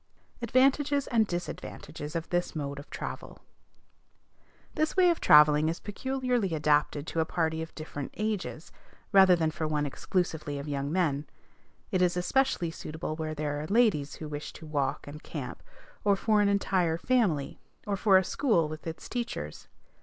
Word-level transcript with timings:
ADVANTAGES 0.41 1.05
AND 1.05 1.27
DISADVANTAGES 1.27 2.15
OF 2.15 2.27
THIS 2.31 2.55
MODE 2.55 2.79
OF 2.79 2.89
TRAVEL. 2.89 3.37
This 4.73 4.97
way 4.97 5.11
of 5.11 5.21
travelling 5.21 5.69
is 5.69 5.79
peculiarly 5.79 6.55
adapted 6.55 7.05
to 7.05 7.19
a 7.19 7.25
party 7.25 7.61
of 7.61 7.75
different 7.75 8.11
ages, 8.17 8.71
rather 9.11 9.35
than 9.35 9.51
for 9.51 9.67
one 9.67 9.85
exclusively 9.85 10.57
of 10.57 10.67
young 10.67 10.91
men. 10.91 11.27
It 11.91 12.01
is 12.01 12.17
especially 12.17 12.71
suitable 12.71 13.15
where 13.15 13.35
there 13.35 13.61
are 13.61 13.67
ladies 13.67 14.15
who 14.15 14.27
wish 14.27 14.51
to 14.53 14.65
walk 14.65 15.05
and 15.05 15.21
camp, 15.21 15.61
or 16.03 16.15
for 16.15 16.41
an 16.41 16.49
entire 16.49 16.97
family, 16.97 17.59
or 17.85 17.95
for 17.95 18.17
a 18.17 18.23
school 18.23 18.67
with 18.67 18.87
its 18.87 19.07
teachers. 19.07 19.67